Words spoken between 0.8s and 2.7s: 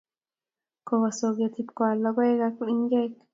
Kowo soget ipkwal logoek ak